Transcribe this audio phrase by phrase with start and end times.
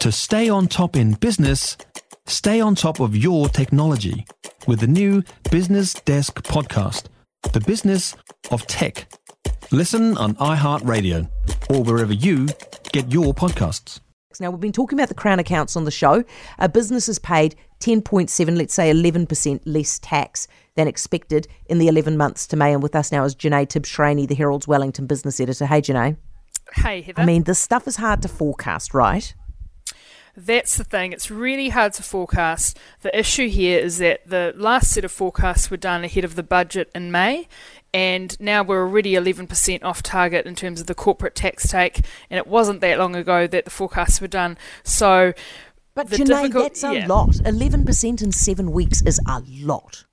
[0.00, 1.76] To stay on top in business,
[2.26, 4.24] stay on top of your technology
[4.66, 7.08] with the new Business Desk podcast,
[7.52, 8.16] The Business
[8.50, 9.12] of Tech.
[9.70, 11.28] Listen on iHeartRadio
[11.68, 12.48] or wherever you
[12.92, 14.00] get your podcasts.
[14.40, 16.24] Now, we've been talking about the Crown accounts on the show.
[16.58, 22.16] A business has paid 10.7, let's say 11% less tax than expected in the 11
[22.16, 22.72] months to May.
[22.72, 25.66] And with us now is Jenee Tibshraeny, the Herald's Wellington business editor.
[25.66, 26.16] Hey, Jenee.
[26.72, 27.20] Hey, Heather.
[27.20, 29.34] I mean, this stuff is hard to forecast, right?
[30.36, 31.12] That's the thing.
[31.12, 32.78] It's really hard to forecast.
[33.02, 36.42] The issue here is that the last set of forecasts were done ahead of the
[36.42, 37.48] budget in May,
[37.92, 42.38] and now we're already 11% off target in terms of the corporate tax take, and
[42.38, 44.56] it wasn't that long ago that the forecasts were done.
[44.84, 45.32] So,
[45.94, 47.06] but Jenee, that's a yeah.
[47.06, 47.30] lot.
[47.30, 50.04] 11% in seven weeks is a lot.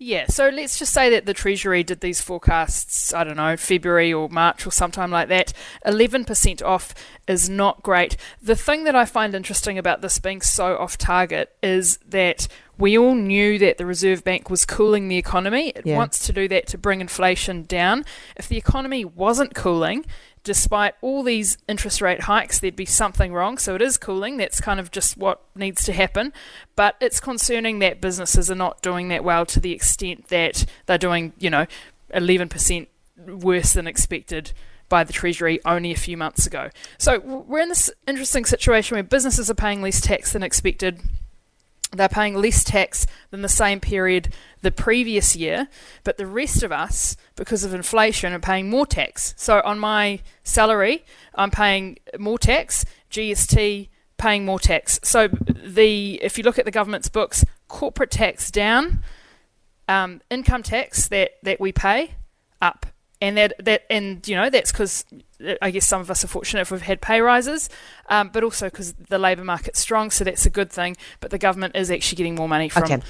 [0.00, 4.12] Yeah, so let's just say that the Treasury did these forecasts, I don't know, February
[4.12, 5.52] or March or sometime like that.
[5.84, 6.94] 11% off
[7.26, 8.16] is not great.
[8.40, 12.46] The thing that I find interesting about this being so off target is that
[12.78, 15.70] we all knew that the Reserve Bank was cooling the economy.
[15.74, 15.96] It Yeah.
[15.96, 18.04] wants to do that to bring inflation down.
[18.36, 20.06] If the economy wasn't cooling,
[20.48, 23.58] despite all these interest rate hikes, there'd be something wrong.
[23.58, 24.38] So it is cooling.
[24.38, 26.32] That's kind of just what needs to happen.
[26.74, 30.96] But it's concerning that businesses are not doing that well to the extent that they're
[30.96, 31.66] doing, you know,
[32.14, 32.86] 11%
[33.26, 34.52] worse than expected
[34.88, 36.70] by the Treasury only a few months ago.
[36.96, 41.02] So we're in this interesting situation where businesses are paying less tax than expected.
[41.92, 45.68] They're paying less tax than the same period the previous year,
[46.04, 49.34] but the rest of us, because of inflation, are paying more tax.
[49.36, 55.00] So on my salary, I'm paying more tax, GST paying more tax.
[55.02, 59.02] So the if you look at the government's books, corporate tax down,
[59.88, 62.14] um, income tax that, that we pay
[62.60, 62.86] up.
[63.20, 65.04] And that, that and you know that's because
[65.60, 67.68] I guess some of us are fortunate if we've had pay rises,
[68.08, 70.96] um, but also because the labour market's strong, so that's a good thing.
[71.20, 73.00] But the government is actually getting more money from Okay.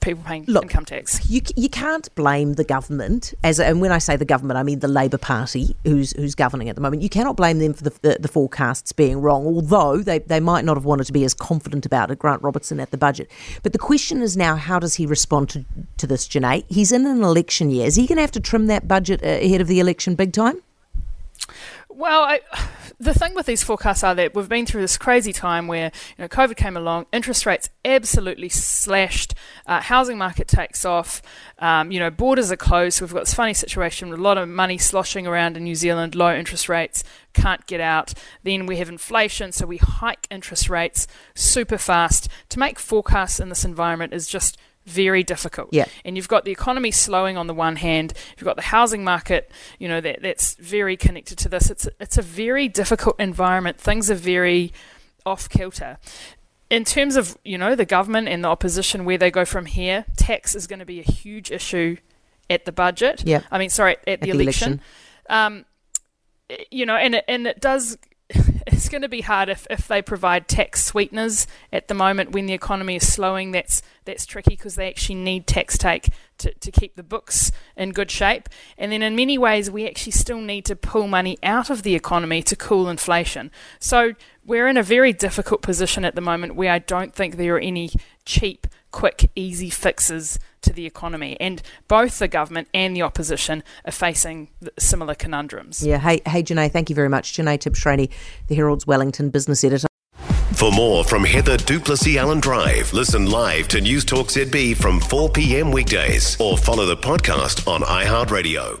[0.00, 1.28] People paying Look, income tax.
[1.28, 4.78] You, you can't blame the government as and when I say the government I mean
[4.78, 7.02] the Labor Party who's who's governing at the moment.
[7.02, 10.64] You cannot blame them for the, the, the forecasts being wrong although they, they might
[10.64, 13.30] not have wanted to be as confident about it Grant Robertson at the budget.
[13.62, 15.64] But the question is now how does he respond to,
[15.96, 16.64] to this Jenee?
[16.68, 17.86] He's in an election year.
[17.86, 20.32] Is he going to have to trim that budget uh, ahead of the election big
[20.32, 20.62] time?
[21.88, 22.40] Well, I,
[22.98, 26.22] the thing with these forecasts are that we've been through this crazy time where you
[26.22, 29.34] know COVID came along, interest rates absolutely slashed,
[29.66, 31.20] uh, housing market takes off,
[31.58, 32.98] um, you know borders are closed.
[32.98, 35.74] So we've got this funny situation with a lot of money sloshing around in New
[35.74, 38.14] Zealand, low interest rates, can't get out.
[38.44, 42.28] Then we have inflation, so we hike interest rates super fast.
[42.50, 45.68] To make forecasts in this environment is just very difficult.
[45.72, 45.86] Yeah.
[46.04, 49.50] And you've got the economy slowing on the one hand, you've got the housing market,
[49.78, 51.70] you know, that that's very connected to this.
[51.70, 53.78] It's it's a very difficult environment.
[53.78, 54.72] Things are very
[55.24, 55.98] off kilter.
[56.68, 60.04] In terms of, you know, the government and the opposition where they go from here,
[60.16, 61.96] tax is going to be a huge issue
[62.50, 63.22] at the budget.
[63.24, 63.42] Yeah.
[63.50, 64.80] I mean, sorry, at, the, the election.
[65.28, 65.64] Um,
[66.70, 67.98] you know, and it, and it does.
[68.66, 72.46] It's going to be hard if, if they provide tax sweeteners at the moment when
[72.46, 73.52] the economy is slowing.
[73.52, 77.92] That's that's tricky because they actually need tax take to, to keep the books in
[77.92, 78.48] good shape.
[78.76, 81.94] And then in many ways, we actually still need to pull money out of the
[81.94, 83.50] economy to cool inflation.
[83.78, 87.56] So we're in a very difficult position at the moment where I don't think there
[87.56, 87.90] are any
[88.26, 91.36] cheap, quick, easy fixes to the economy.
[91.40, 94.48] And both the government and the opposition are facing
[94.78, 95.82] similar conundrums.
[95.86, 98.10] yeah hey hey Jenee thank you very much Jenee Tibshraeny
[98.48, 99.86] the Herald's Wellington business editor
[100.54, 105.28] For more from Heather du Plessis-Allan Drive, listen live to News Talk ZB from 4
[105.30, 105.70] p.m.
[105.70, 108.80] weekdays or follow the podcast on iHeartRadio.